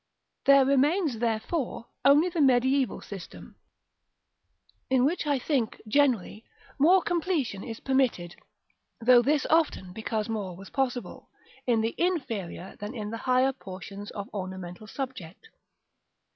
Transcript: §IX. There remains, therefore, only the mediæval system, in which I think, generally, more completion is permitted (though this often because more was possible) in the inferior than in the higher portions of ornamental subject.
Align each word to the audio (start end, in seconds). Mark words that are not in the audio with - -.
§IX. 0.03 0.45
There 0.45 0.65
remains, 0.65 1.19
therefore, 1.19 1.85
only 2.03 2.27
the 2.27 2.39
mediæval 2.39 3.03
system, 3.03 3.57
in 4.89 5.05
which 5.05 5.27
I 5.27 5.37
think, 5.37 5.79
generally, 5.87 6.43
more 6.79 7.03
completion 7.03 7.63
is 7.63 7.79
permitted 7.79 8.35
(though 8.99 9.21
this 9.21 9.45
often 9.51 9.93
because 9.93 10.27
more 10.27 10.57
was 10.57 10.71
possible) 10.71 11.29
in 11.67 11.81
the 11.81 11.93
inferior 11.99 12.75
than 12.79 12.95
in 12.95 13.11
the 13.11 13.17
higher 13.29 13.53
portions 13.53 14.09
of 14.09 14.27
ornamental 14.33 14.87
subject. 14.87 15.49